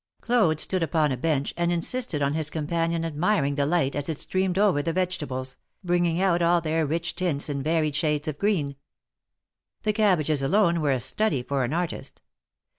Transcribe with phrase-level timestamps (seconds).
[0.19, 4.19] Claude stood upon a bench and insisted on his companion admiring the light as it
[4.19, 8.75] streamed over the vegetables, bringing out all their rich tints and varied shades of green.
[9.83, 12.23] The cabbages alone were a study for an artist.